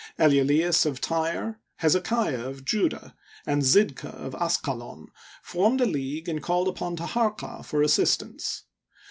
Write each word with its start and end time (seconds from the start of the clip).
Elulaeus 0.17 0.83
of 0.87 0.99
Tyre, 0.99 1.59
Hezekiah 1.75 2.43
of 2.47 2.65
Judah, 2.65 3.15
and 3.45 3.61
Zidkah 3.61 4.11
of 4.15 4.33
Asqalon, 4.33 5.09
formed 5.43 5.79
a 5.79 5.85
league 5.85 6.27
and 6.27 6.41
called 6.41 6.67
upon 6.67 6.95
Taharqa 6.97 7.63
for 7.63 7.83
assistance. 7.83 8.63